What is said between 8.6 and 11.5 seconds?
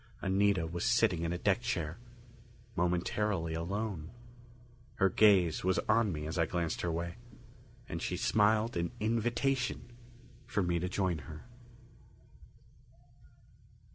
an invitation for me to join her.